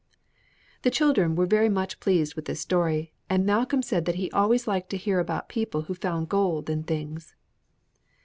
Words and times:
The 0.81 0.89
children 0.89 1.35
were 1.35 1.45
very 1.45 1.69
much 1.69 1.99
pleased 1.99 2.33
with 2.33 2.45
this 2.45 2.59
story, 2.59 3.13
and 3.29 3.45
Malcolm 3.45 3.83
said 3.83 4.05
that 4.05 4.15
he 4.15 4.31
always 4.31 4.65
liked 4.67 4.89
to 4.89 4.97
hear 4.97 5.19
about 5.19 5.47
people 5.47 5.81
who 5.83 5.93
found 5.93 6.27
gold 6.27 6.71
and 6.71 6.87
things. 6.87 7.35